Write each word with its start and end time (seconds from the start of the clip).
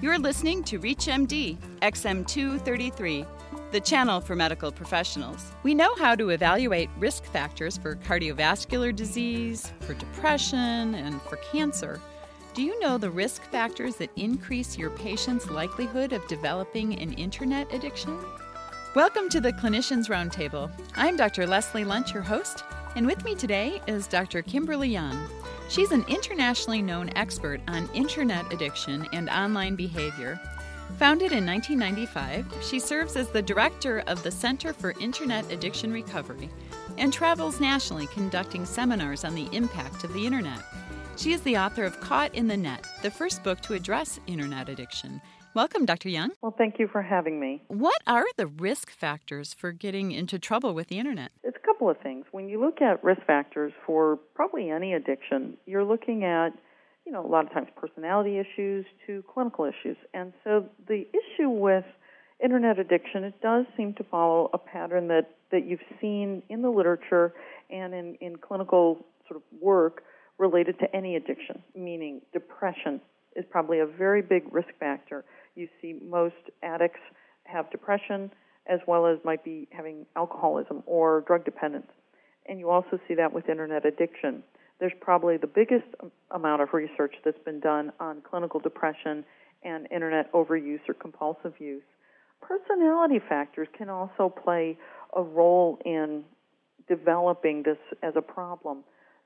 You're 0.00 0.18
listening 0.18 0.64
to 0.64 0.80
ReachMD 0.80 1.56
XM233, 1.80 3.26
the 3.70 3.80
channel 3.80 4.20
for 4.20 4.34
medical 4.34 4.72
professionals. 4.72 5.52
We 5.62 5.72
know 5.72 5.94
how 5.94 6.16
to 6.16 6.30
evaluate 6.30 6.90
risk 6.98 7.24
factors 7.26 7.78
for 7.78 7.94
cardiovascular 7.94 8.94
disease, 8.94 9.72
for 9.80 9.94
depression, 9.94 10.96
and 10.96 11.22
for 11.22 11.36
cancer. 11.52 12.00
Do 12.54 12.62
you 12.62 12.78
know 12.80 12.98
the 12.98 13.08
risk 13.08 13.44
factors 13.44 13.94
that 13.96 14.10
increase 14.16 14.76
your 14.76 14.90
patient's 14.90 15.48
likelihood 15.48 16.12
of 16.12 16.26
developing 16.26 16.98
an 16.98 17.12
internet 17.12 17.72
addiction? 17.72 18.18
Welcome 18.96 19.28
to 19.28 19.40
the 19.40 19.52
Clinicians 19.52 20.08
Roundtable. 20.08 20.72
I'm 20.96 21.16
Dr. 21.16 21.46
Leslie 21.46 21.84
Lundt, 21.84 22.12
your 22.12 22.24
host, 22.24 22.64
and 22.96 23.06
with 23.06 23.24
me 23.24 23.34
today 23.34 23.80
is 23.86 24.06
Dr. 24.06 24.42
Kimberly 24.42 24.88
Young. 24.88 25.28
She's 25.68 25.90
an 25.90 26.04
internationally 26.08 26.82
known 26.82 27.10
expert 27.16 27.60
on 27.66 27.88
internet 27.92 28.52
addiction 28.52 29.08
and 29.12 29.28
online 29.30 29.74
behavior. 29.74 30.38
Founded 30.98 31.32
in 31.32 31.44
1995, 31.44 32.46
she 32.62 32.78
serves 32.78 33.16
as 33.16 33.28
the 33.28 33.42
director 33.42 34.04
of 34.06 34.22
the 34.22 34.30
Center 34.30 34.72
for 34.72 34.92
Internet 35.00 35.50
Addiction 35.50 35.92
Recovery 35.92 36.48
and 36.96 37.12
travels 37.12 37.60
nationally 37.60 38.06
conducting 38.08 38.64
seminars 38.64 39.24
on 39.24 39.34
the 39.34 39.48
impact 39.52 40.04
of 40.04 40.12
the 40.12 40.24
internet. 40.24 40.60
She 41.16 41.32
is 41.32 41.40
the 41.42 41.56
author 41.56 41.84
of 41.84 42.00
Caught 42.00 42.34
in 42.34 42.46
the 42.46 42.56
Net, 42.56 42.86
the 43.02 43.10
first 43.10 43.42
book 43.42 43.60
to 43.62 43.74
address 43.74 44.20
internet 44.26 44.68
addiction. 44.68 45.20
Welcome, 45.54 45.84
Dr. 45.84 46.08
Young. 46.08 46.32
Well, 46.42 46.54
thank 46.56 46.80
you 46.80 46.88
for 46.88 47.00
having 47.00 47.38
me. 47.38 47.62
What 47.68 48.02
are 48.08 48.24
the 48.36 48.48
risk 48.48 48.90
factors 48.90 49.54
for 49.54 49.70
getting 49.70 50.10
into 50.10 50.36
trouble 50.36 50.74
with 50.74 50.88
the 50.88 50.98
internet? 50.98 51.30
Couple 51.84 52.00
of 52.00 52.02
things. 52.02 52.24
When 52.32 52.48
you 52.48 52.58
look 52.58 52.80
at 52.80 53.04
risk 53.04 53.20
factors 53.26 53.70
for 53.84 54.18
probably 54.34 54.70
any 54.70 54.94
addiction, 54.94 55.58
you're 55.66 55.84
looking 55.84 56.24
at, 56.24 56.54
you 57.04 57.12
know, 57.12 57.22
a 57.22 57.28
lot 57.28 57.44
of 57.44 57.52
times 57.52 57.68
personality 57.76 58.38
issues 58.38 58.86
to 59.06 59.22
clinical 59.34 59.66
issues. 59.66 59.98
And 60.14 60.32
so 60.44 60.64
the 60.88 61.06
issue 61.12 61.50
with 61.50 61.84
internet 62.42 62.78
addiction, 62.78 63.24
it 63.24 63.38
does 63.42 63.66
seem 63.76 63.92
to 63.98 64.04
follow 64.04 64.48
a 64.54 64.56
pattern 64.56 65.08
that, 65.08 65.36
that 65.52 65.66
you've 65.66 65.84
seen 66.00 66.42
in 66.48 66.62
the 66.62 66.70
literature 66.70 67.34
and 67.68 67.92
in, 67.92 68.14
in 68.22 68.36
clinical 68.36 69.04
sort 69.28 69.36
of 69.36 69.42
work 69.60 70.04
related 70.38 70.78
to 70.78 70.96
any 70.96 71.16
addiction, 71.16 71.62
meaning 71.76 72.22
depression 72.32 72.98
is 73.36 73.44
probably 73.50 73.80
a 73.80 73.86
very 73.86 74.22
big 74.22 74.44
risk 74.54 74.70
factor. 74.80 75.22
You 75.54 75.68
see 75.82 76.00
most 76.02 76.48
addicts 76.62 77.00
have 77.44 77.70
depression 77.70 78.30
as 78.66 78.80
well 78.86 79.06
as 79.06 79.18
might 79.24 79.44
be 79.44 79.68
having 79.70 80.06
alcoholism 80.16 80.82
or 80.86 81.22
drug 81.26 81.44
dependence. 81.44 81.90
And 82.46 82.58
you 82.58 82.70
also 82.70 82.98
see 83.08 83.14
that 83.14 83.32
with 83.32 83.48
internet 83.48 83.86
addiction. 83.86 84.42
There's 84.80 84.92
probably 85.00 85.36
the 85.36 85.46
biggest 85.46 85.86
amount 86.30 86.62
of 86.62 86.68
research 86.72 87.14
that's 87.24 87.42
been 87.44 87.60
done 87.60 87.92
on 88.00 88.22
clinical 88.28 88.60
depression 88.60 89.24
and 89.62 89.86
internet 89.90 90.32
overuse 90.32 90.80
or 90.88 90.94
compulsive 90.94 91.54
use. 91.58 91.82
Personality 92.42 93.20
factors 93.26 93.68
can 93.76 93.88
also 93.88 94.28
play 94.28 94.76
a 95.16 95.22
role 95.22 95.78
in 95.84 96.24
developing 96.88 97.62
this 97.62 97.78
as 98.02 98.12
a 98.16 98.20
problem 98.20 98.84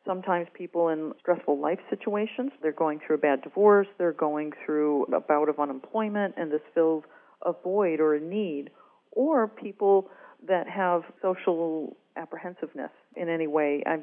sometimes 0.09 0.49
people 0.55 0.89
in 0.89 1.13
stressful 1.21 1.61
life 1.61 1.79
situations, 1.91 2.51
they're 2.63 2.73
going 2.73 2.99
through 3.07 3.17
a 3.17 3.21
bad 3.21 3.43
divorce, 3.43 3.87
they're 3.99 4.13
going 4.13 4.53
through 4.65 5.05
a 5.15 5.21
bout 5.21 5.49
of 5.49 5.61
unemployment, 5.61 6.35
and 6.37 6.51
this 6.51 6.63
fills 6.75 7.05
a 7.45 7.53
void 7.53 8.01
or 8.01 8.15
a 8.15 8.21
need, 8.21 8.71
or 9.13 9.49
people 9.49 10.09
that 10.47 10.69
have 10.69 11.03
social 11.21 11.97
apprehensiveness 12.17 12.91
in 13.17 13.29
any 13.29 13.47
way. 13.47 13.83
i 13.87 13.99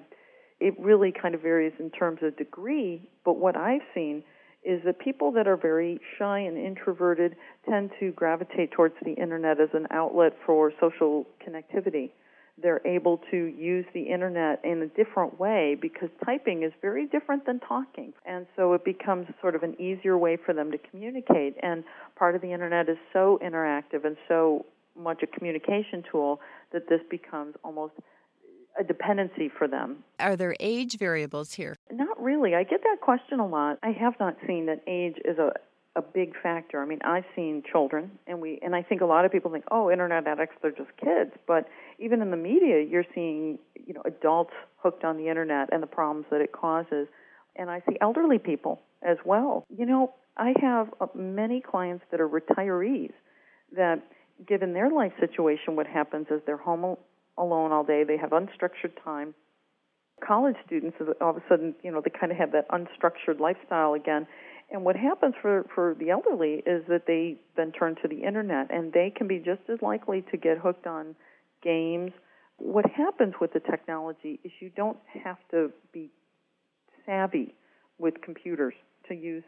it 0.62 0.74
really 0.80 1.12
kind 1.12 1.36
of 1.36 1.42
varies 1.42 1.74
in 1.80 1.92
terms 1.92 2.20
of 2.24 2.38
degree, 2.38 3.10
but 3.26 3.34
what 3.34 3.58
I've 3.58 3.82
seen 3.94 4.24
is 4.64 4.82
that 4.86 5.00
people 5.00 5.34
that 5.34 5.50
are 5.50 5.58
very 5.58 6.00
shy 6.18 6.40
and 6.40 6.58
introverted 6.58 7.36
tend 7.70 7.92
to 8.00 8.12
gravitate 8.14 8.72
towards 8.72 8.96
the 9.04 9.12
internet 9.12 9.60
as 9.60 9.68
an 9.74 9.86
outlet 9.92 10.32
for 10.46 10.72
social 10.80 11.28
connectivity 11.46 12.12
they're 12.62 12.86
able 12.86 13.20
to 13.32 13.38
use 13.58 13.86
the 13.94 14.04
internet 14.04 14.62
in 14.64 14.82
a 14.82 14.88
different 14.88 15.40
way 15.40 15.76
because 15.80 16.10
typing 16.24 16.64
is 16.64 16.72
very 16.82 17.06
different 17.06 17.46
than 17.46 17.60
talking. 17.60 18.14
And 18.26 18.46
so 18.56 18.74
it 18.74 18.86
becomes 18.86 19.28
sort 19.42 19.56
of 19.56 19.64
an 19.64 19.80
easier 19.80 20.18
way 20.18 20.38
for 20.38 20.54
them 20.54 20.72
to 20.72 20.78
communicate. 20.78 21.58
And 21.62 21.84
part 22.16 22.36
of 22.36 22.42
the 22.42 22.54
internet 22.54 22.88
is 22.88 22.98
so 23.12 23.40
interactive 23.44 24.06
and 24.06 24.16
so 24.30 24.66
much 24.98 25.24
a 25.24 25.28
communication 25.28 26.04
tool 26.10 26.40
that 26.72 26.88
this 26.90 27.02
becomes 27.10 27.56
almost 27.64 27.94
a 28.80 28.84
dependency 28.84 29.50
for 29.58 29.68
them. 29.68 30.04
Are 30.20 30.36
there 30.36 30.56
age 30.60 30.98
variables 30.98 31.54
here? 31.54 31.76
Not 31.92 32.22
really. 32.22 32.56
I 32.56 32.64
get 32.64 32.82
that 32.84 32.98
question 33.02 33.40
a 33.40 33.48
lot. 33.48 33.80
I 33.84 33.92
have 33.92 34.14
not 34.20 34.36
seen 34.46 34.66
that 34.66 34.82
age 34.88 35.16
is 35.24 35.38
a 35.38 35.52
a 35.96 36.02
big 36.02 36.34
factor. 36.42 36.82
I 36.82 36.86
mean, 36.86 37.00
I've 37.04 37.24
seen 37.36 37.64
children, 37.72 38.12
and 38.28 38.42
we, 38.42 38.60
and 38.62 38.76
I 38.76 38.84
think 38.84 39.02
a 39.02 39.06
lot 39.06 39.24
of 39.24 39.32
people 39.32 39.50
think, 39.52 39.64
oh, 39.72 39.90
internet 39.90 40.28
addicts, 40.28 40.58
they're 40.62 40.72
just 40.72 40.90
kids. 40.98 41.32
But 41.48 41.70
even 42.00 42.22
in 42.22 42.32
the 42.32 42.38
media, 42.38 42.84
you're 42.84 43.06
seeing, 43.16 43.60
you 43.76 43.94
know, 43.94 44.02
adults 44.04 44.54
hooked 44.78 45.06
on 45.06 45.18
the 45.18 45.30
internet 45.30 45.70
and 45.72 45.82
the 45.82 45.88
problems 45.88 46.26
that 46.32 46.42
it 46.42 46.52
causes. 46.52 47.08
And 47.56 47.70
I 47.70 47.82
see 47.88 47.96
elderly 48.02 48.40
people 48.40 48.82
as 49.02 49.18
well. 49.24 49.66
You 49.70 49.86
know, 49.86 50.14
I 50.36 50.54
have 50.62 50.90
uh, 51.00 51.08
many 51.16 51.62
clients 51.62 52.04
that 52.12 52.20
are 52.20 52.28
retirees 52.28 53.14
that, 53.74 54.02
given 54.48 54.74
their 54.74 54.90
life 54.90 55.14
situation, 55.20 55.76
what 55.76 55.88
happens 55.88 56.28
is 56.30 56.42
they're 56.46 56.58
home 56.58 56.98
alone 57.38 57.72
all 57.72 57.84
day. 57.84 58.04
They 58.04 58.18
have 58.18 58.32
unstructured 58.32 59.04
time. 59.04 59.34
College 60.26 60.56
students, 60.66 60.98
all 61.22 61.32
of 61.32 61.38
a 61.38 61.44
sudden, 61.50 61.76
you 61.84 61.92
know, 61.92 62.02
they 62.02 62.12
kind 62.18 62.32
of 62.32 62.38
have 62.38 62.52
that 62.54 62.70
unstructured 62.70 63.40
lifestyle 63.40 63.94
again 63.94 64.28
and 64.72 64.84
what 64.84 64.96
happens 64.96 65.36
for, 65.42 65.66
for 65.76 65.96
the 66.00 66.10
elderly 66.10 66.64
is 66.66 66.84
that 66.88 67.04
they 67.06 67.38
then 67.56 67.72
turn 67.72 67.96
to 68.02 68.08
the 68.08 68.24
internet 68.24 68.72
and 68.72 68.92
they 68.92 69.12
can 69.16 69.28
be 69.28 69.38
just 69.38 69.62
as 69.72 69.80
likely 69.82 70.24
to 70.32 70.38
get 70.38 70.58
hooked 70.58 70.88
on 70.88 71.16
games. 71.64 72.12
What 72.58 72.86
happens 72.90 73.36
with 73.40 73.54
the 73.54 73.60
technology 73.60 74.40
is 74.44 74.52
you 74.60 74.72
don't 74.76 74.98
have 75.24 75.38
to 75.52 75.72
be 75.94 76.10
savvy 77.06 77.54
with 78.00 78.22
computers 78.22 78.74
to 79.08 79.14
use 79.14 79.44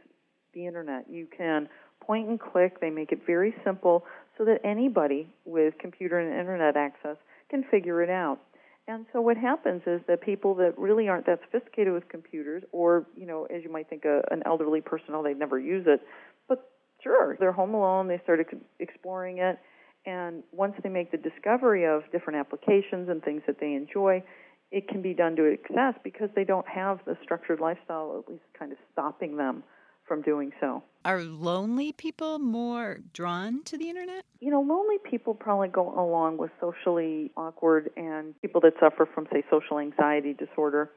the 0.58 0.66
internet. 0.66 1.06
You 1.10 1.28
can 1.36 1.70
point 2.02 2.28
and 2.28 2.40
click, 2.40 2.82
they 2.82 2.90
make 2.90 3.12
it 3.12 3.20
very 3.26 3.54
simple 3.64 4.06
so 4.38 4.46
that 4.46 4.60
anybody 4.64 5.28
with 5.46 5.76
computer 5.80 6.20
and 6.20 6.38
internet 6.38 6.76
access 6.76 7.18
can 7.50 7.64
figure 7.70 8.02
it 8.02 8.10
out. 8.10 8.40
And 8.88 9.06
so 9.12 9.20
what 9.20 9.36
happens 9.36 9.82
is 9.86 10.02
that 10.08 10.22
people 10.22 10.56
that 10.56 10.78
really 10.78 11.10
aren't 11.10 11.26
that 11.26 11.40
sophisticated 11.52 11.94
with 11.94 12.08
computers, 12.08 12.64
or 12.72 13.06
you 13.16 13.26
know, 13.26 13.46
as 13.46 13.64
you 13.64 13.72
might 13.72 13.90
think, 13.90 14.06
a, 14.06 14.22
an 14.32 14.42
elderly 14.46 14.80
person, 14.80 15.08
oh, 15.14 15.24
they'd 15.24 15.38
never 15.38 15.60
use 15.60 15.86
it, 15.88 16.02
but 16.48 16.70
sure, 17.04 17.36
they're 17.40 17.52
home 17.52 17.74
alone, 17.74 18.08
they 18.08 18.20
started 18.24 18.48
exploring 18.80 19.40
it, 19.40 19.60
and 20.06 20.42
once 20.54 20.74
they 20.82 20.90
make 20.90 21.12
the 21.12 21.18
discovery 21.18 21.86
of 21.86 22.04
different 22.14 22.40
applications 22.40 23.10
and 23.10 23.22
things 23.22 23.42
that 23.46 23.60
they 23.60 23.74
enjoy, 23.74 24.24
it 24.72 24.88
can 24.88 25.02
be 25.02 25.14
done 25.14 25.36
to 25.36 25.44
excess 25.44 25.96
because 26.04 26.30
they 26.34 26.46
don't 26.46 26.68
have 26.68 27.00
the 27.06 27.18
structured 27.22 27.60
lifestyle, 27.60 28.24
at 28.24 28.32
least 28.32 28.44
kind 28.58 28.72
of 28.72 28.78
stopping 28.94 29.36
them 29.36 29.64
from 30.08 30.22
doing 30.22 30.52
so. 30.60 30.84
Are 31.06 31.22
lonely 31.22 31.92
people 31.92 32.40
more 32.40 33.00
drawn 33.14 33.64
to 33.66 33.78
the 33.78 33.90
internet? 33.90 34.26
You 34.40 34.52
know, 34.52 34.62
lonely 34.62 34.98
people 35.10 35.34
probably 35.34 35.70
go 35.70 35.98
along 35.98 36.38
with 36.38 36.52
socially 36.60 37.32
awkward 37.38 37.90
and 37.96 38.40
people 38.42 38.62
that 38.62 38.74
suffer 38.80 39.08
from, 39.14 39.28
say, 39.32 39.44
social 39.50 39.80
anxiety 39.80 40.34
disorder 40.34 40.92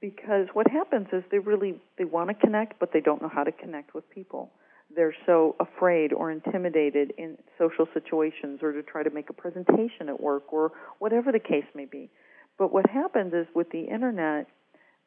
because 0.00 0.48
what 0.54 0.70
happens 0.70 1.08
is 1.12 1.22
they 1.30 1.38
really 1.38 1.74
they 1.98 2.04
want 2.04 2.28
to 2.28 2.34
connect 2.34 2.78
but 2.80 2.92
they 2.92 3.00
don't 3.00 3.20
know 3.20 3.28
how 3.28 3.44
to 3.44 3.52
connect 3.52 3.94
with 3.94 4.08
people 4.10 4.50
they're 4.96 5.14
so 5.26 5.54
afraid 5.60 6.12
or 6.12 6.30
intimidated 6.30 7.12
in 7.16 7.36
social 7.58 7.86
situations 7.94 8.60
or 8.62 8.72
to 8.72 8.82
try 8.82 9.02
to 9.02 9.10
make 9.10 9.30
a 9.30 9.32
presentation 9.32 10.08
at 10.08 10.20
work 10.20 10.52
or 10.52 10.72
whatever 10.98 11.30
the 11.32 11.38
case 11.38 11.64
may 11.74 11.84
be 11.84 12.10
but 12.58 12.72
what 12.72 12.88
happens 12.88 13.32
is 13.32 13.46
with 13.54 13.70
the 13.70 13.82
internet 13.82 14.46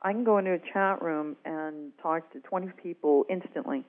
I 0.03 0.11
can 0.11 0.23
go 0.23 0.37
into 0.37 0.51
a 0.51 0.59
chat 0.73 1.01
room 1.01 1.37
and 1.45 1.91
talk 2.01 2.31
to 2.33 2.39
20 2.39 2.71
people 2.81 3.25
instantly. 3.29 3.85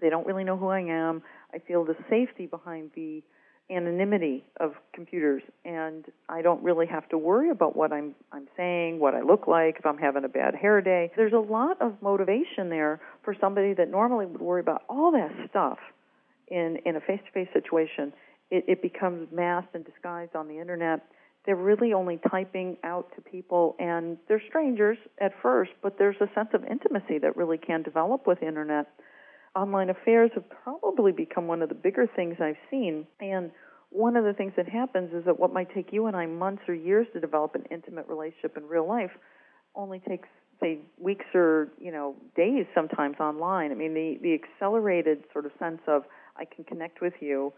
They 0.00 0.08
don't 0.08 0.26
really 0.26 0.44
know 0.44 0.56
who 0.56 0.68
I 0.68 0.80
am. 0.80 1.22
I 1.52 1.58
feel 1.58 1.84
the 1.84 1.96
safety 2.08 2.46
behind 2.46 2.90
the 2.94 3.22
anonymity 3.70 4.44
of 4.60 4.74
computers 4.92 5.42
and 5.64 6.04
I 6.28 6.42
don't 6.42 6.62
really 6.62 6.86
have 6.86 7.08
to 7.08 7.16
worry 7.16 7.48
about 7.48 7.74
what 7.74 7.92
I'm 7.92 8.14
I'm 8.30 8.46
saying, 8.58 9.00
what 9.00 9.14
I 9.14 9.22
look 9.22 9.46
like, 9.46 9.76
if 9.78 9.86
I'm 9.86 9.96
having 9.96 10.24
a 10.24 10.28
bad 10.28 10.54
hair 10.54 10.82
day. 10.82 11.10
There's 11.16 11.32
a 11.32 11.38
lot 11.38 11.80
of 11.80 11.94
motivation 12.02 12.68
there 12.68 13.00
for 13.22 13.34
somebody 13.40 13.72
that 13.74 13.90
normally 13.90 14.26
would 14.26 14.42
worry 14.42 14.60
about 14.60 14.82
all 14.88 15.12
that 15.12 15.30
stuff 15.48 15.78
in 16.48 16.76
in 16.84 16.96
a 16.96 17.00
face-to-face 17.00 17.48
situation. 17.54 18.12
It, 18.50 18.64
it 18.68 18.82
becomes 18.82 19.28
masked 19.32 19.74
and 19.74 19.84
disguised 19.84 20.36
on 20.36 20.46
the 20.46 20.60
internet 20.60 21.00
they're 21.46 21.56
really 21.56 21.92
only 21.92 22.18
typing 22.30 22.76
out 22.84 23.12
to 23.14 23.20
people 23.20 23.76
and 23.78 24.16
they're 24.28 24.42
strangers 24.48 24.98
at 25.20 25.32
first 25.42 25.70
but 25.82 25.98
there's 25.98 26.16
a 26.20 26.28
sense 26.34 26.48
of 26.54 26.64
intimacy 26.64 27.18
that 27.18 27.36
really 27.36 27.58
can 27.58 27.82
develop 27.82 28.26
with 28.26 28.42
internet 28.42 28.86
online 29.54 29.90
affairs 29.90 30.30
have 30.34 30.44
probably 30.62 31.12
become 31.12 31.46
one 31.46 31.62
of 31.62 31.68
the 31.68 31.74
bigger 31.74 32.06
things 32.16 32.36
i've 32.40 32.56
seen 32.70 33.06
and 33.20 33.50
one 33.90 34.16
of 34.16 34.24
the 34.24 34.32
things 34.32 34.52
that 34.56 34.68
happens 34.68 35.12
is 35.14 35.24
that 35.24 35.38
what 35.38 35.52
might 35.52 35.72
take 35.74 35.92
you 35.92 36.06
and 36.06 36.16
i 36.16 36.26
months 36.26 36.62
or 36.68 36.74
years 36.74 37.06
to 37.12 37.20
develop 37.20 37.54
an 37.54 37.64
intimate 37.70 38.06
relationship 38.08 38.56
in 38.56 38.64
real 38.64 38.86
life 38.86 39.12
only 39.74 40.00
takes 40.00 40.28
say 40.60 40.78
weeks 40.98 41.24
or 41.34 41.68
you 41.78 41.92
know 41.92 42.14
days 42.36 42.66
sometimes 42.74 43.16
online. 43.20 43.70
I 43.70 43.74
mean 43.74 43.94
the 43.94 44.18
the 44.22 44.34
accelerated 44.34 45.24
sort 45.32 45.46
of 45.46 45.52
sense 45.58 45.80
of 45.86 46.04
I 46.36 46.44
can 46.44 46.64
connect 46.64 47.00
with 47.00 47.14
you 47.20 47.52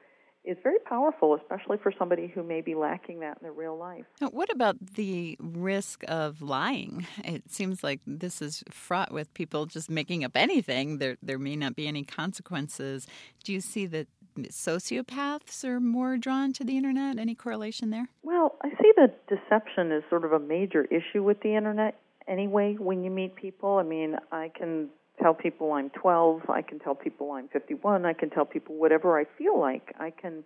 is 0.47 0.57
very 0.63 0.79
powerful, 0.79 1.35
especially 1.35 1.77
for 1.79 1.93
somebody 1.99 2.29
who 2.29 2.43
may 2.43 2.61
be 2.61 2.75
lacking 2.75 3.21
that 3.21 3.39
in 3.39 3.43
their 3.43 3.53
real 3.53 3.77
life. 3.77 4.05
Now, 4.21 4.29
what 4.29 4.51
about 4.51 4.95
the 4.95 5.37
risk 5.41 6.05
of 6.09 6.41
lying? 6.41 7.07
It 7.25 7.51
seems 7.51 7.83
like 7.83 8.01
this 8.07 8.41
is 8.41 8.63
fraught 8.71 9.13
with 9.13 9.35
people 9.35 9.67
just 9.67 9.91
making 9.91 10.25
up 10.25 10.33
anything. 10.37 10.99
There, 10.99 11.17
there 11.23 11.39
may 11.39 11.57
not 11.57 11.75
be 11.75 11.89
any 11.89 12.05
consequences. 12.05 13.07
Do 13.43 13.53
you 13.53 13.61
see 13.61 13.87
that 13.87 14.07
sociopaths 14.39 15.65
are 15.65 15.81
more 15.81 16.17
drawn 16.17 16.53
to 16.55 16.65
the 16.65 16.77
internet? 16.77 17.19
Any 17.19 17.35
correlation 17.35 17.91
there? 17.91 18.09
Well, 18.23 18.57
I 18.63 18.71
see 18.71 18.93
that 18.97 19.27
deception 19.27 19.93
is 19.93 20.05
sort 20.09 20.25
of 20.25 20.33
a 20.33 20.39
major 20.39 20.85
issue 20.85 21.23
with 21.23 21.41
the 21.41 21.57
internet 21.57 21.99
anyway 22.29 22.77
when 22.79 23.03
you 23.03 23.11
meet 23.11 23.35
people. 23.35 23.79
I 23.79 23.83
mean, 23.83 24.17
I 24.31 24.51
can 24.57 24.91
tell 25.23 25.35
people 25.35 25.73
I'm 25.73 25.91
12. 25.91 26.43
I 26.49 26.63
can 26.63 26.79
tell 26.79 26.95
people 26.95 27.33
I'm 27.33 27.49
51. 27.49 28.05
I 28.05 28.13
can 28.13 28.31
tell 28.31 28.45
people 28.45 28.77
whatever 28.77 29.19
I 29.19 29.25
feel 29.39 29.59
like. 29.59 29.95
I 29.99 30.11
can, 30.11 30.45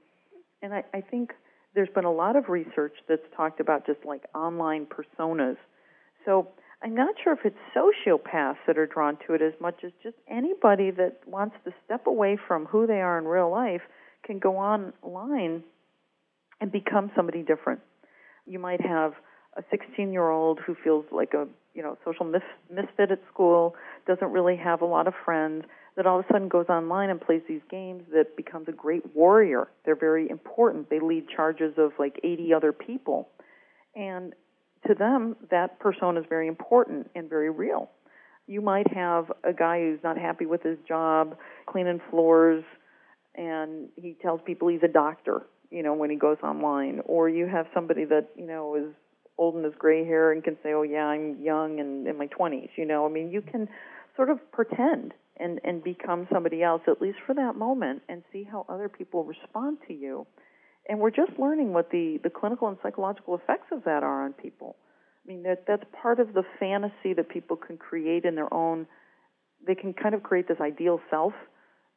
and 0.63 0.73
I, 0.75 0.85
I 0.95 1.01
think 1.01 1.33
there's 1.75 1.89
been 1.95 2.05
a 2.05 2.13
lot 2.13 2.37
of 2.37 2.49
research 2.49 2.95
that's 3.09 3.23
talked 3.37 3.61
about 3.61 3.87
just 3.87 4.01
like 4.05 4.23
online 4.35 4.87
personas. 4.87 5.57
So 6.25 6.49
I'm 6.83 6.95
not 6.95 7.15
sure 7.23 7.35
if 7.35 7.41
it's 7.45 7.57
sociopaths 7.77 8.57
that 8.67 8.79
are 8.79 8.87
drawn 8.87 9.19
to 9.27 9.35
it 9.35 9.43
as 9.43 9.53
much 9.61 9.85
as 9.85 9.93
just 10.03 10.17
anybody 10.29 10.91
that 10.93 11.19
wants 11.27 11.57
to 11.65 11.73
step 11.85 12.07
away 12.07 12.39
from 12.49 12.67
who 12.67 12.87
they 12.87 13.01
are 13.01 13.19
in 13.19 13.25
real 13.25 13.51
life 13.51 13.83
can 14.25 14.39
go 14.39 14.57
online 14.57 15.63
and 16.61 16.73
become 16.73 17.11
somebody 17.15 17.43
different. 17.43 17.81
You 18.47 18.59
might 18.59 18.81
have 18.81 19.13
a 19.57 19.63
16 19.71 20.13
year 20.13 20.29
old 20.29 20.59
who 20.65 20.75
feels 20.83 21.05
like 21.13 21.35
a 21.35 21.47
you 21.75 21.83
know 21.83 21.97
social 22.05 22.25
mis- 22.25 22.43
misfit 22.71 23.11
at 23.11 23.21
school, 23.33 23.75
doesn't 24.07 24.31
really 24.31 24.57
have 24.57 24.83
a 24.83 24.87
lot 24.87 25.07
of 25.07 25.15
friends, 25.25 25.65
that 25.97 26.07
all 26.07 26.19
of 26.19 26.25
a 26.29 26.33
sudden 26.33 26.49
goes 26.49 26.67
online 26.69 27.11
and 27.11 27.21
plays 27.21 27.43
these 27.49 27.61
games 27.71 28.03
that 28.13 28.37
becomes 28.37 28.69
a 28.69 28.73
great 28.73 29.15
warrior. 29.15 29.69
They're 29.85 29.97
very 29.97 30.29
important. 30.29 30.91
They 30.91 31.01
lead 31.01 31.27
charges 31.29 31.75
of 31.77 31.93
like 31.99 32.21
80 32.23 32.55
other 32.55 32.73
people, 32.73 33.29
and 33.95 34.35
to 34.87 34.95
them 34.95 35.37
that 35.51 35.79
persona 35.79 36.21
is 36.21 36.27
very 36.29 36.49
important 36.49 37.11
and 37.15 37.29
very 37.29 37.51
real. 37.51 37.91
You 38.47 38.61
might 38.61 38.93
have 38.93 39.31
a 39.45 39.53
guy 39.53 39.81
who's 39.81 40.01
not 40.03 40.19
happy 40.19 40.47
with 40.47 40.63
his 40.63 40.79
job, 40.89 41.37
cleaning 41.67 42.01
floors, 42.11 42.65
and 43.37 43.89
he 43.97 44.17
tells 44.21 44.41
people 44.45 44.69
he's 44.69 44.83
a 44.83 44.89
doctor 44.89 45.47
you 45.71 45.83
know 45.83 45.95
when 45.95 46.11
he 46.11 46.17
goes 46.17 46.37
online 46.43 47.01
or 47.07 47.29
you 47.29 47.47
have 47.47 47.67
somebody 47.73 48.05
that 48.05 48.29
you 48.37 48.47
know 48.47 48.75
is 48.75 48.93
old 49.41 49.55
and 49.57 49.65
has 49.65 49.75
gray 49.79 50.05
hair 50.05 50.31
and 50.31 50.45
can 50.45 50.57
say, 50.63 50.73
"Oh 50.73 50.83
yeah, 50.83 51.07
I'm 51.07 51.41
young 51.41 51.81
and 51.81 52.07
in 52.07 52.17
my 52.17 52.29
20s." 52.29 52.71
You 52.77 52.85
know, 52.85 53.07
I 53.07 53.09
mean, 53.09 53.31
you 53.31 53.41
can 53.41 53.69
sort 54.15 54.31
of 54.31 54.39
pretend 54.53 55.15
and 55.39 55.61
and 55.65 55.83
become 55.83 56.29
somebody 56.33 56.63
else 56.63 56.83
at 56.87 57.01
least 57.01 57.19
for 57.27 57.35
that 57.35 57.57
moment 57.57 58.03
and 58.09 58.23
see 58.33 58.45
how 58.45 58.67
other 58.69 58.89
people 58.89 59.25
respond 59.25 59.79
to 59.89 59.95
you. 59.95 60.27
And 60.89 61.01
we're 61.01 61.11
just 61.11 61.33
learning 61.39 61.73
what 61.73 61.91
the 61.91 62.21
the 62.23 62.31
clinical 62.31 62.69
and 62.69 62.77
psychological 62.83 63.35
effects 63.35 63.69
of 63.73 63.85
that 63.85 64.03
are 64.03 64.25
on 64.25 64.35
people. 64.35 64.77
I 65.25 65.33
mean, 65.33 65.43
that 65.45 65.65
that's 65.67 65.85
part 66.01 66.21
of 66.21 66.35
the 66.35 66.45
fantasy 66.59 67.15
that 67.15 67.29
people 67.29 67.57
can 67.57 67.79
create 67.79 68.25
in 68.25 68.35
their 68.35 68.53
own. 68.53 68.87
They 69.67 69.75
can 69.75 69.95
kind 69.95 70.15
of 70.15 70.23
create 70.23 70.49
this 70.49 70.61
ideal 70.61 71.01
self, 71.11 71.33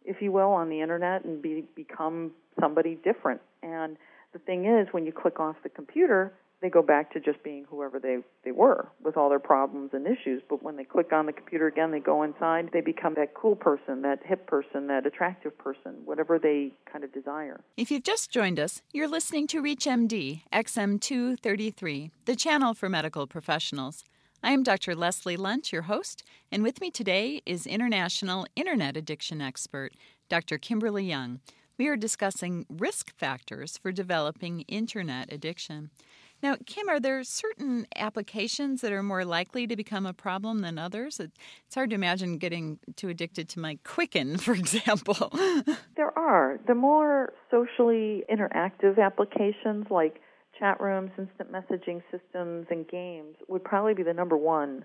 if 0.04 0.22
you 0.22 0.32
will, 0.32 0.52
on 0.52 0.70
the 0.70 0.82
internet 0.82 1.26
and 1.26 1.42
be 1.42 1.66
become 1.76 2.32
somebody 2.60 2.98
different. 3.04 3.42
And 3.62 3.98
the 4.34 4.40
thing 4.40 4.66
is, 4.66 4.88
when 4.92 5.06
you 5.06 5.12
click 5.12 5.40
off 5.40 5.56
the 5.64 5.70
computer, 5.70 6.34
they 6.64 6.70
go 6.70 6.82
back 6.82 7.12
to 7.12 7.20
just 7.20 7.44
being 7.44 7.66
whoever 7.70 8.00
they, 8.00 8.20
they 8.46 8.54
were 8.54 8.88
with 9.04 9.18
all 9.18 9.28
their 9.28 9.38
problems 9.38 9.90
and 9.92 10.08
issues. 10.08 10.42
But 10.50 10.64
when 10.64 10.78
they 10.78 10.86
click 10.86 11.12
on 11.12 11.26
the 11.26 11.34
computer 11.34 11.68
again, 11.68 11.92
they 11.92 12.00
go 12.00 12.24
inside, 12.24 12.70
they 12.72 12.80
become 12.80 13.16
that 13.16 13.34
cool 13.34 13.56
person, 13.56 14.02
that 14.04 14.20
hip 14.26 14.48
person, 14.48 14.88
that 14.88 15.06
attractive 15.06 15.58
person, 15.58 15.98
whatever 16.06 16.40
they 16.40 16.72
kind 16.90 17.04
of 17.04 17.14
desire. 17.14 17.60
If 17.76 17.92
you've 17.92 18.04
just 18.04 18.32
joined 18.32 18.62
us, 18.62 18.82
you're 18.94 19.10
listening 19.10 19.46
to 19.48 19.62
ReachMD 19.62 20.44
XM233, 20.54 22.12
the 22.26 22.36
channel 22.36 22.74
for 22.74 22.88
medical 22.88 23.28
professionals. 23.28 24.06
I 24.42 24.52
am 24.52 24.64
Dr. 24.64 24.96
Leslie 24.96 25.38
Lundt, 25.38 25.74
your 25.74 25.84
host, 25.84 26.24
and 26.50 26.64
with 26.64 26.80
me 26.80 26.92
today 26.92 27.42
is 27.46 27.68
international 27.68 28.48
internet 28.56 28.96
addiction 28.96 29.42
expert, 29.42 29.94
Dr. 30.30 30.58
Kimberly 30.58 31.04
Young. 31.04 31.42
We 31.78 31.88
are 31.88 31.98
discussing 31.98 32.66
risk 32.70 33.14
factors 33.18 33.78
for 33.78 33.92
developing 33.92 34.62
internet 34.62 35.34
addiction. 35.34 35.90
Now, 36.44 36.58
Kim, 36.66 36.90
are 36.90 37.00
there 37.00 37.24
certain 37.24 37.88
applications 37.96 38.82
that 38.82 38.92
are 38.92 39.02
more 39.02 39.24
likely 39.24 39.66
to 39.66 39.78
become 39.78 40.06
a 40.06 40.12
problem 40.12 40.60
than 40.60 40.78
others? 40.78 41.22
It's 41.22 41.74
hard 41.74 41.92
to 41.92 41.96
imagine 41.96 42.38
getting 42.38 42.80
too 42.98 43.08
addicted 43.08 43.48
to 43.50 43.62
my 43.62 43.80
Quicken, 43.86 44.38
for 44.46 44.52
example. 44.52 45.32
there 45.96 46.16
are. 46.20 46.60
The 46.68 46.76
more 46.76 47.32
socially 47.50 48.26
interactive 48.30 49.00
applications 49.00 49.86
like 49.90 50.20
chat 50.60 50.82
rooms, 50.82 51.12
instant 51.18 51.50
messaging 51.50 52.04
systems, 52.12 52.68
and 52.70 52.86
games 52.90 53.38
would 53.48 53.64
probably 53.64 53.94
be 53.94 54.04
the 54.04 54.14
number 54.14 54.36
one. 54.36 54.84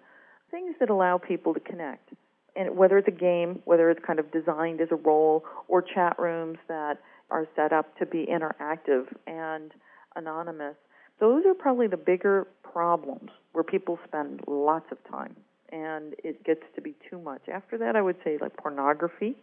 Things 0.53 0.77
that 0.79 0.91
allow 0.91 1.19
people 1.19 1.55
to 1.55 1.61
connect. 1.61 2.11
And 2.55 2.77
whether 2.77 2.99
it's 2.99 3.09
a 3.09 3.11
game, 3.11 3.63
whether 3.65 3.91
it's 3.91 4.05
kind 4.07 4.21
of 4.21 4.31
designed 4.31 4.81
as 4.81 4.89
a 4.93 4.97
role, 4.97 5.45
or 5.67 5.83
chat 5.83 6.21
rooms 6.21 6.59
that 6.69 6.99
are 7.33 7.49
set 7.57 7.73
up 7.73 7.99
to 7.99 8.07
be 8.07 8.27
interactive 8.31 9.07
and 9.27 9.73
anonymous 10.15 10.77
those 11.21 11.45
are 11.47 11.55
probably 11.55 11.87
the 11.87 11.97
bigger 11.97 12.47
problems 12.63 13.31
where 13.53 13.65
people 13.65 13.99
spend 14.07 14.41
lots 14.47 14.87
of 14.93 14.99
time 15.11 15.35
and 15.71 16.15
it 16.25 16.45
gets 16.45 16.63
to 16.75 16.81
be 16.81 16.95
too 17.11 17.19
much. 17.19 17.43
After 17.53 17.79
that, 17.79 17.97
I 17.97 18.03
would 18.03 18.17
say 18.25 18.39
like 18.41 18.57
pornography 18.57 19.37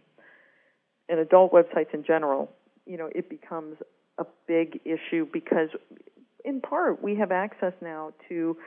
and 1.09 1.19
adult 1.19 1.51
websites 1.51 1.93
in 1.93 2.03
general, 2.03 2.51
you 2.85 2.97
know, 2.97 3.09
it 3.13 3.29
becomes 3.29 3.77
a 4.17 4.25
big 4.47 4.79
issue 4.85 5.27
because 5.31 5.69
in 6.43 6.61
part 6.61 7.03
we 7.03 7.15
have 7.15 7.31
access 7.31 7.73
now 7.81 8.13
to 8.29 8.57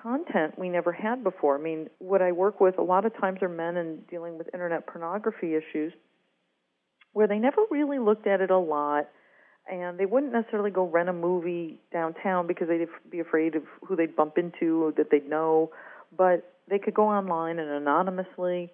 content 0.00 0.58
we 0.58 0.68
never 0.68 0.92
had 0.92 1.22
before. 1.22 1.58
I 1.58 1.60
mean, 1.60 1.90
what 1.98 2.22
I 2.22 2.32
work 2.32 2.60
with 2.60 2.78
a 2.78 2.82
lot 2.82 3.04
of 3.04 3.16
times 3.18 3.42
are 3.42 3.48
men 3.48 3.76
and 3.76 4.06
dealing 4.08 4.38
with 4.38 4.48
internet 4.54 4.86
pornography 4.86 5.54
issues 5.54 5.92
where 7.12 7.26
they 7.26 7.38
never 7.38 7.62
really 7.70 7.98
looked 7.98 8.26
at 8.26 8.40
it 8.40 8.50
a 8.50 8.58
lot 8.58 9.08
and 9.70 9.98
they 9.98 10.06
wouldn't 10.06 10.32
necessarily 10.32 10.70
go 10.70 10.86
rent 10.86 11.08
a 11.08 11.12
movie 11.12 11.80
downtown 11.92 12.46
because 12.46 12.68
they'd 12.68 12.86
be 13.10 13.20
afraid 13.20 13.54
of 13.54 13.62
who 13.86 13.96
they'd 13.96 14.16
bump 14.16 14.38
into 14.38 14.84
or 14.84 14.92
that 14.92 15.10
they'd 15.10 15.28
know. 15.28 15.70
But 16.16 16.52
they 16.68 16.78
could 16.78 16.94
go 16.94 17.08
online 17.08 17.58
and 17.58 17.70
anonymously 17.70 18.70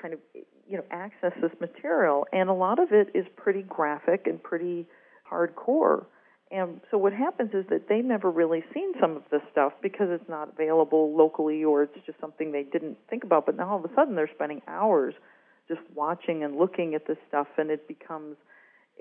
kind 0.00 0.14
of 0.14 0.20
you 0.34 0.76
know 0.76 0.84
access 0.90 1.32
this 1.40 1.52
material, 1.60 2.26
and 2.32 2.48
a 2.48 2.54
lot 2.54 2.78
of 2.78 2.92
it 2.92 3.08
is 3.14 3.26
pretty 3.36 3.62
graphic 3.62 4.26
and 4.26 4.42
pretty 4.42 4.86
hardcore. 5.30 6.06
And 6.50 6.80
so 6.90 6.98
what 6.98 7.12
happens 7.12 7.50
is 7.52 7.64
that 7.70 7.88
they've 7.88 8.04
never 8.04 8.30
really 8.30 8.62
seen 8.72 8.92
some 9.00 9.16
of 9.16 9.22
this 9.30 9.40
stuff 9.50 9.72
because 9.82 10.08
it's 10.10 10.28
not 10.28 10.50
available 10.50 11.16
locally 11.16 11.64
or 11.64 11.82
it's 11.82 12.06
just 12.06 12.20
something 12.20 12.52
they 12.52 12.62
didn't 12.62 12.96
think 13.10 13.24
about. 13.24 13.46
But 13.46 13.56
now 13.56 13.70
all 13.70 13.84
of 13.84 13.90
a 13.90 13.94
sudden 13.94 14.14
they're 14.14 14.30
spending 14.32 14.62
hours 14.68 15.14
just 15.66 15.80
watching 15.94 16.44
and 16.44 16.56
looking 16.56 16.94
at 16.94 17.06
this 17.06 17.16
stuff, 17.28 17.48
and 17.56 17.70
it 17.70 17.88
becomes 17.88 18.36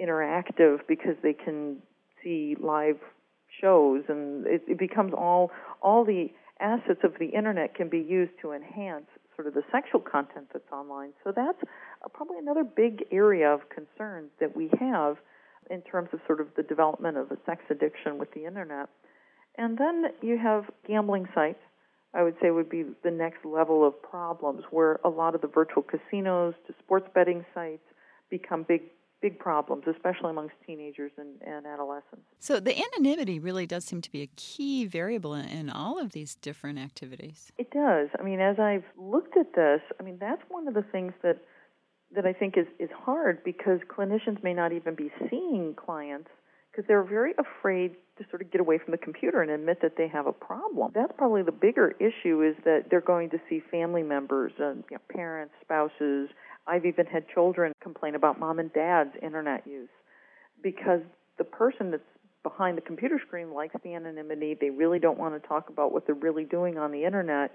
interactive 0.02 0.80
because 0.88 1.16
they 1.22 1.34
can 1.34 1.78
see 2.24 2.56
live 2.60 2.98
shows 3.62 4.04
and 4.08 4.48
it, 4.48 4.64
it 4.68 4.80
becomes 4.80 5.14
all 5.14 5.52
all 5.82 6.04
the 6.04 6.30
assets 6.60 7.02
of 7.04 7.14
the 7.20 7.28
internet 7.28 7.76
can 7.76 7.90
be 7.90 8.00
used 8.00 8.32
to 8.42 8.52
enhance 8.52 9.06
sort 9.36 9.48
of 9.48 9.54
the 9.54 9.64
sexual 9.72 10.00
content 10.00 10.48
that's 10.54 10.72
online. 10.72 11.12
So 11.24 11.34
that's 11.36 11.58
probably 12.14 12.38
another 12.38 12.64
big 12.64 13.06
area 13.12 13.50
of 13.50 13.62
concern 13.70 14.28
that 14.40 14.56
we 14.56 14.70
have 14.80 15.18
in 15.70 15.82
terms 15.82 16.10
of 16.14 16.20
sort 16.28 16.40
of 16.40 16.48
the 16.56 16.64
development 16.64 17.18
of 17.18 17.32
a 17.32 17.38
sex 17.46 17.62
addiction 17.70 18.18
with 18.18 18.32
the 18.34 18.46
internet. 18.46 18.90
And 19.58 19.78
then 19.78 20.06
you 20.22 20.38
have 20.38 20.66
gambling 20.88 21.28
sites. 21.34 21.60
I 22.16 22.22
would 22.22 22.36
say 22.42 22.52
would 22.52 22.70
be 22.70 22.86
the 23.04 23.12
next 23.12 23.44
level 23.44 23.88
of 23.88 24.00
problems 24.02 24.64
where 24.70 25.00
a 25.04 25.10
lot 25.10 25.34
of 25.34 25.42
the 25.42 25.48
virtual 25.48 25.84
casinos 25.84 26.54
to 26.68 26.74
sports 26.84 27.08
betting 27.14 27.44
sites 27.56 27.82
become 28.30 28.64
big 28.68 28.82
big 29.24 29.40
problems, 29.40 29.86
especially 29.88 30.32
amongst 30.32 30.54
teenagers 30.68 31.14
and, 31.18 31.42
and 31.42 31.66
adolescents. 31.66 32.26
So 32.40 32.60
the 32.60 32.76
anonymity 32.78 33.40
really 33.40 33.66
does 33.66 33.86
seem 33.86 34.02
to 34.02 34.12
be 34.12 34.22
a 34.22 34.30
key 34.36 34.86
variable 34.86 35.34
in, 35.34 35.48
in 35.48 35.70
all 35.70 35.98
of 35.98 36.12
these 36.12 36.36
different 36.36 36.78
activities. 36.78 37.52
It 37.58 37.72
does. 37.72 38.10
I 38.20 38.24
mean, 38.24 38.42
as 38.42 38.60
I've 38.60 38.84
looked 38.98 39.38
at 39.38 39.56
this, 39.56 39.80
I 39.98 40.04
mean, 40.04 40.18
that's 40.20 40.42
one 40.50 40.68
of 40.68 40.74
the 40.74 40.84
things 40.84 41.14
that 41.24 41.38
that 42.16 42.28
I 42.28 42.34
think 42.34 42.58
is, 42.58 42.68
is 42.78 42.92
hard 42.96 43.44
because 43.44 43.80
clinicians 43.88 44.44
may 44.44 44.54
not 44.54 44.72
even 44.72 44.94
be 44.94 45.10
seeing 45.30 45.74
clients 45.74 46.30
because 46.70 46.88
they're 46.88 47.04
very 47.04 47.34
afraid 47.40 47.96
to 48.18 48.26
sort 48.30 48.42
of 48.44 48.52
get 48.52 48.62
away 48.62 48.78
from 48.78 48.92
the 48.92 48.98
computer 48.98 49.42
and 49.42 49.50
admit 49.50 49.80
that 49.82 49.94
they 49.98 50.08
have 50.08 50.28
a 50.28 50.32
problem. 50.32 50.92
That's 50.94 51.14
probably 51.18 51.42
the 51.42 51.52
bigger 51.52 51.96
issue 52.00 52.44
is 52.44 52.56
that 52.66 52.86
they're 52.90 53.02
going 53.02 53.32
to 53.32 53.40
see 53.50 53.64
family 53.72 54.04
members, 54.04 54.52
and, 54.60 54.84
you 54.92 54.98
know, 54.98 55.02
parents, 55.10 55.54
spouses, 55.62 56.30
I've 56.68 56.86
even 56.86 57.06
had 57.06 57.26
children 57.34 57.74
complain 57.82 58.16
about 58.16 58.40
mom 58.40 58.60
and 58.60 58.72
dad's 58.74 59.12
internet 59.22 59.68
use 59.68 59.90
because 60.62 61.02
the 61.38 61.44
person 61.44 61.92
that's 61.92 62.04
behind 62.44 62.78
the 62.78 62.82
computer 62.82 63.20
screen 63.26 63.54
likes 63.54 63.76
the 63.84 63.94
anonymity. 63.94 64.58
They 64.60 64.70
really 64.70 65.00
don't 65.00 65.18
want 65.18 65.42
to 65.42 65.48
talk 65.48 65.70
about 65.70 65.92
what 65.92 66.06
they're 66.06 66.16
really 66.16 66.46
doing 66.46 66.78
on 66.78 66.92
the 66.92 67.06
internet. 67.06 67.52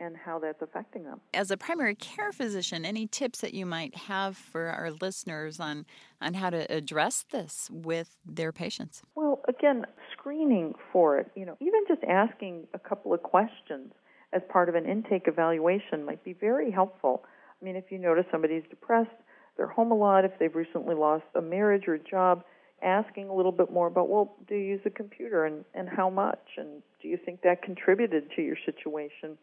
and 0.00 0.16
how 0.16 0.38
that's 0.38 0.60
affecting 0.62 1.04
them. 1.04 1.20
As 1.32 1.50
a 1.50 1.56
primary 1.56 1.94
care 1.94 2.32
physician, 2.32 2.84
any 2.84 3.06
tips 3.06 3.40
that 3.40 3.54
you 3.54 3.64
might 3.66 3.94
have 3.96 4.36
for 4.36 4.66
our 4.66 4.90
listeners 4.90 5.60
on, 5.60 5.86
on 6.20 6.34
how 6.34 6.50
to 6.50 6.70
address 6.72 7.24
this 7.30 7.68
with 7.70 8.16
their 8.24 8.52
patients? 8.52 9.02
Well, 9.14 9.42
again, 9.48 9.84
screening 10.12 10.74
for 10.92 11.18
it, 11.18 11.30
you 11.36 11.46
know, 11.46 11.56
even 11.60 11.82
just 11.86 12.02
asking 12.04 12.66
a 12.74 12.78
couple 12.78 13.12
of 13.14 13.22
questions 13.22 13.92
as 14.32 14.42
part 14.48 14.68
of 14.68 14.74
an 14.74 14.86
intake 14.86 15.24
evaluation 15.26 16.04
might 16.04 16.24
be 16.24 16.32
very 16.32 16.70
helpful. 16.70 17.24
I 17.62 17.64
mean, 17.64 17.76
if 17.76 17.84
you 17.90 17.98
notice 17.98 18.24
somebody's 18.32 18.64
depressed, 18.68 19.10
they're 19.56 19.68
home 19.68 19.92
a 19.92 19.94
lot, 19.94 20.24
if 20.24 20.32
they've 20.40 20.54
recently 20.54 20.96
lost 20.96 21.24
a 21.36 21.40
marriage 21.40 21.84
or 21.86 21.94
a 21.94 21.98
job, 21.98 22.42
asking 22.82 23.28
a 23.28 23.34
little 23.34 23.52
bit 23.52 23.70
more 23.70 23.86
about, 23.86 24.08
well, 24.08 24.34
do 24.48 24.56
you 24.56 24.64
use 24.64 24.80
a 24.84 24.90
computer 24.90 25.44
and, 25.44 25.64
and 25.74 25.88
how 25.88 26.10
much? 26.10 26.42
And 26.56 26.82
do 27.00 27.08
you 27.08 27.18
think 27.24 27.42
that 27.42 27.62
contributed 27.62 28.24
to 28.34 28.42
your 28.42 28.56
situation? 28.66 29.38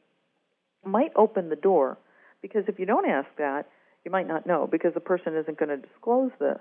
Might 0.84 1.12
open 1.16 1.50
the 1.50 1.56
door 1.56 1.98
because 2.42 2.64
if 2.68 2.80
you 2.80 2.86
don't 2.86 3.08
ask 3.08 3.28
that, 3.38 3.68
you 4.04 4.12
might 4.12 4.28
not 4.28 4.46
know 4.46 4.68
because 4.70 4.94
the 4.94 5.00
person 5.00 5.36
isn't 5.36 5.58
going 5.58 5.70
to 5.70 5.78
disclose 5.78 6.32
this. 6.40 6.60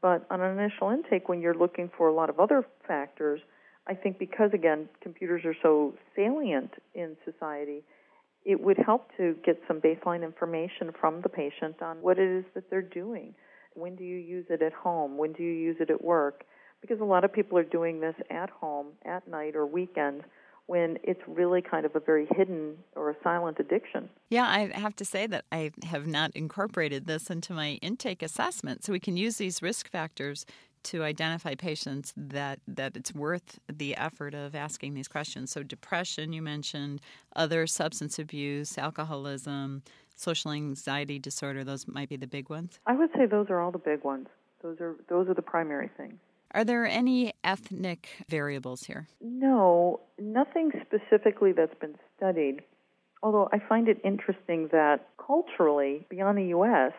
But 0.00 0.26
on 0.30 0.40
an 0.40 0.58
initial 0.58 0.90
intake, 0.90 1.28
when 1.28 1.40
you're 1.40 1.54
looking 1.54 1.90
for 1.96 2.08
a 2.08 2.14
lot 2.14 2.28
of 2.28 2.40
other 2.40 2.64
factors, 2.86 3.40
I 3.86 3.94
think 3.94 4.18
because, 4.18 4.50
again, 4.52 4.88
computers 5.00 5.44
are 5.44 5.56
so 5.62 5.94
salient 6.14 6.72
in 6.94 7.16
society, 7.24 7.82
it 8.44 8.60
would 8.60 8.78
help 8.78 9.10
to 9.16 9.36
get 9.44 9.60
some 9.68 9.80
baseline 9.80 10.24
information 10.24 10.90
from 11.00 11.20
the 11.22 11.28
patient 11.28 11.80
on 11.82 11.98
what 12.02 12.18
it 12.18 12.28
is 12.28 12.44
that 12.54 12.68
they're 12.70 12.82
doing. 12.82 13.34
When 13.74 13.96
do 13.96 14.04
you 14.04 14.16
use 14.16 14.46
it 14.50 14.62
at 14.62 14.72
home? 14.72 15.16
When 15.16 15.32
do 15.32 15.42
you 15.42 15.52
use 15.52 15.76
it 15.80 15.90
at 15.90 16.02
work? 16.02 16.44
Because 16.80 17.00
a 17.00 17.04
lot 17.04 17.24
of 17.24 17.32
people 17.32 17.56
are 17.56 17.64
doing 17.64 18.00
this 18.00 18.16
at 18.30 18.50
home, 18.50 18.88
at 19.04 19.26
night, 19.28 19.54
or 19.54 19.64
weekends 19.66 20.24
when 20.66 20.96
it's 21.02 21.20
really 21.26 21.60
kind 21.60 21.84
of 21.84 21.94
a 21.96 22.00
very 22.00 22.26
hidden 22.36 22.76
or 22.96 23.10
a 23.10 23.16
silent 23.22 23.58
addiction. 23.58 24.08
Yeah, 24.30 24.46
I 24.46 24.70
have 24.78 24.96
to 24.96 25.04
say 25.04 25.26
that 25.26 25.44
I 25.50 25.72
have 25.84 26.06
not 26.06 26.30
incorporated 26.34 27.06
this 27.06 27.30
into 27.30 27.52
my 27.52 27.78
intake 27.82 28.22
assessment. 28.22 28.84
So 28.84 28.92
we 28.92 29.00
can 29.00 29.16
use 29.16 29.36
these 29.36 29.60
risk 29.60 29.90
factors 29.90 30.46
to 30.84 31.02
identify 31.04 31.54
patients 31.54 32.12
that, 32.16 32.60
that 32.66 32.96
it's 32.96 33.14
worth 33.14 33.58
the 33.72 33.96
effort 33.96 34.34
of 34.34 34.54
asking 34.54 34.94
these 34.94 35.08
questions. 35.08 35.50
So, 35.50 35.62
depression, 35.62 36.32
you 36.32 36.42
mentioned, 36.42 37.00
other 37.36 37.66
substance 37.66 38.18
abuse, 38.18 38.78
alcoholism, 38.78 39.82
social 40.16 40.52
anxiety 40.52 41.18
disorder, 41.18 41.64
those 41.64 41.86
might 41.86 42.08
be 42.08 42.16
the 42.16 42.26
big 42.26 42.48
ones? 42.48 42.78
I 42.86 42.94
would 42.94 43.10
say 43.16 43.26
those 43.26 43.46
are 43.50 43.60
all 43.60 43.72
the 43.72 43.78
big 43.78 44.04
ones. 44.04 44.28
Those 44.62 44.80
are, 44.80 44.96
those 45.08 45.28
are 45.28 45.34
the 45.34 45.42
primary 45.42 45.90
things. 45.96 46.14
Are 46.54 46.64
there 46.64 46.84
any 46.84 47.32
ethnic 47.44 48.08
variables 48.28 48.84
here? 48.84 49.08
No, 49.20 50.00
nothing 50.18 50.70
specifically 50.86 51.52
that's 51.52 51.74
been 51.80 51.96
studied. 52.16 52.60
Although 53.22 53.48
I 53.52 53.58
find 53.58 53.88
it 53.88 54.00
interesting 54.04 54.68
that 54.72 55.08
culturally, 55.24 56.06
beyond 56.10 56.38
the 56.38 56.46
U.S., 56.48 56.92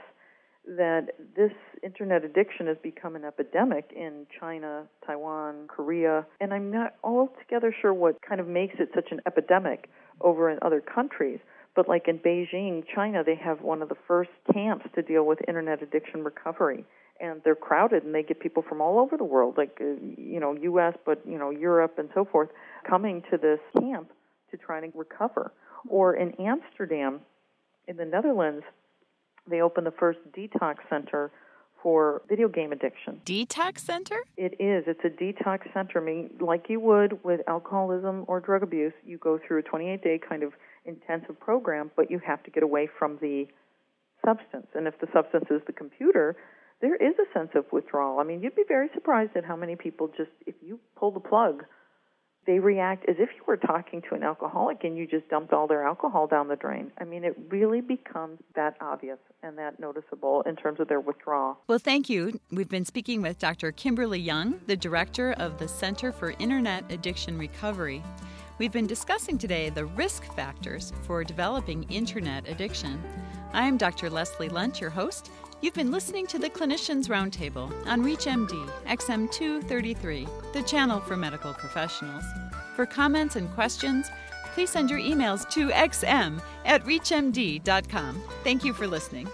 that 0.66 1.08
this 1.36 1.52
internet 1.84 2.24
addiction 2.24 2.68
has 2.68 2.78
become 2.82 3.16
an 3.16 3.26
epidemic 3.26 3.92
in 3.96 4.26
China, 4.40 4.84
Taiwan, 5.06 5.68
Korea, 5.68 6.26
and 6.40 6.54
I'm 6.54 6.72
not 6.72 6.96
altogether 7.04 7.76
sure 7.82 7.94
what 7.94 8.22
kind 8.28 8.40
of 8.40 8.48
makes 8.48 8.76
it 8.80 8.90
such 8.96 9.12
an 9.12 9.20
epidemic 9.28 9.90
over 10.22 10.50
in 10.50 10.60
other 10.62 10.82
countries. 10.82 11.40
But 11.76 11.90
like 11.90 12.08
in 12.08 12.20
Beijing, 12.20 12.84
China, 12.94 13.24
they 13.26 13.36
have 13.36 13.62
one 13.62 13.82
of 13.82 13.90
the 13.90 13.98
first 14.08 14.30
camps 14.54 14.86
to 14.96 15.02
deal 15.02 15.26
with 15.26 15.40
internet 15.48 15.82
addiction 15.82 16.24
recovery. 16.24 16.86
And 17.20 17.42
they're 17.44 17.56
crowded, 17.56 18.04
and 18.04 18.14
they 18.14 18.24
get 18.24 18.40
people 18.40 18.64
from 18.68 18.82
all 18.82 19.00
over 19.00 19.18
the 19.18 19.24
world, 19.24 19.56
like 19.58 19.78
uh, 19.80 19.86
you 20.18 20.40
know, 20.40 20.56
U.S., 20.62 20.96
but 21.06 21.22
you 21.28 21.38
know, 21.38 21.52
Europe 21.52 21.96
and 21.98 22.10
so 22.14 22.26
forth, 22.26 22.50
coming 22.90 23.22
to 23.32 23.38
this 23.38 23.60
camp 23.80 24.10
to 24.52 24.58
try 24.58 24.82
to 24.82 24.92
recover. 24.98 25.52
Or 25.88 26.16
in 26.16 26.34
Amsterdam, 26.40 27.22
in 27.88 27.98
the 27.98 28.06
Netherlands, 28.06 28.64
they 29.50 29.62
opened 29.62 29.88
the 29.88 29.92
first 29.92 30.20
detox 30.36 30.76
center 30.90 31.32
for 31.82 32.22
video 32.30 32.48
game 32.48 32.72
addiction. 32.72 33.22
Detox 33.26 33.80
center? 33.80 34.24
It 34.38 34.54
is. 34.60 34.86
It's 34.88 35.04
a 35.04 35.10
detox 35.10 35.72
center. 35.74 36.02
I 36.02 36.04
mean, 36.04 36.30
like 36.40 36.70
you 36.70 36.80
would 36.80 37.24
with 37.24 37.42
alcoholism 37.48 38.24
or 38.28 38.40
drug 38.40 38.64
abuse, 38.64 38.94
you 39.06 39.18
go 39.18 39.38
through 39.46 39.60
a 39.60 39.64
28 39.64 40.02
day 40.02 40.18
kind 40.18 40.44
of 40.44 40.54
intensive 40.86 41.40
program, 41.40 41.92
but 41.96 42.10
you 42.10 42.20
have 42.26 42.42
to 42.44 42.52
get 42.52 42.64
away 42.64 42.88
from 42.98 43.18
the 43.22 43.48
substance. 44.26 44.68
And 44.74 44.88
if 44.88 44.98
the 45.00 45.08
substance 45.14 45.46
is 45.52 45.62
the 45.68 45.74
computer, 45.74 46.38
there 46.82 46.96
is 46.96 47.14
a 47.20 47.38
sense 47.38 47.52
of 47.56 47.66
withdrawal. 47.72 48.20
I 48.20 48.24
mean, 48.24 48.42
you'd 48.42 48.56
be 48.56 48.64
very 48.68 48.90
surprised 48.94 49.32
at 49.36 49.46
how 49.46 49.56
many 49.56 49.76
people 49.76 50.10
just, 50.18 50.32
if 50.48 50.56
you 50.62 50.80
pull 50.98 51.12
the 51.12 51.20
plug, 51.20 51.64
they 52.46 52.60
react 52.60 53.08
as 53.08 53.16
if 53.20 53.30
you 53.36 53.44
were 53.48 53.58
talking 53.58 54.02
to 54.10 54.16
an 54.16 54.24
alcoholic 54.24 54.84
and 54.84 54.98
you 54.98 55.08
just 55.08 55.28
dumped 55.30 55.54
all 55.54 55.68
their 55.68 55.86
alcohol 55.86 56.28
down 56.28 56.48
the 56.48 56.56
drain. 56.56 56.92
I 57.00 57.04
mean, 57.04 57.24
it 57.24 57.36
really 57.50 57.82
becomes 57.82 58.40
that 58.56 58.76
obvious 58.82 59.20
and 59.42 59.58
that 59.58 59.80
noticeable 59.80 60.42
in 60.44 60.56
terms 60.56 60.80
of 60.80 60.88
their 60.88 61.00
withdrawal. 61.00 61.58
Well, 61.68 61.80
thank 61.80 62.10
you. 62.10 62.40
We've 62.52 62.70
been 62.70 62.86
speaking 62.86 63.22
with 63.22 63.40
Dr. 63.40 63.72
Kimberly 63.72 64.20
Young, 64.20 64.60
the 64.68 64.76
director 64.76 65.34
of 65.34 65.58
the 65.60 65.68
Center 65.68 66.12
for 66.12 66.32
Internet 66.40 66.92
Addiction 66.92 67.38
Recovery. 67.38 68.04
We've 68.60 68.72
been 68.72 68.88
discussing 68.88 69.38
today 69.38 69.70
the 69.70 69.86
risk 69.86 70.24
factors 70.36 70.94
for 71.04 71.24
developing 71.24 71.84
internet 71.84 72.48
addiction. 72.48 73.02
I 73.52 73.68
am 73.68 73.78
Dr. 73.78 74.10
Leslie 74.10 74.50
Lundt, 74.50 74.80
your 74.80 74.90
host. 74.90 75.32
You've 75.64 75.74
been 75.74 75.92
listening 75.92 76.28
to 76.28 76.38
the 76.38 76.50
Clinicians 76.50 77.08
Roundtable 77.08 77.72
on 77.88 78.04
ReachMD 78.04 78.70
XM233, 78.86 80.52
the 80.52 80.62
channel 80.64 81.00
for 81.00 81.16
medical 81.16 81.54
professionals. 81.54 82.26
For 82.76 82.86
comments 82.86 83.38
and 83.38 83.50
questions, 83.52 84.12
please 84.54 84.70
send 84.70 84.90
your 84.90 85.00
emails 85.00 85.50
to 85.52 85.70
xm 85.70 86.42
at 86.66 86.84
reachmd.com. 86.84 88.24
Thank 88.44 88.66
you 88.66 88.74
for 88.74 88.88
listening. 88.88 89.30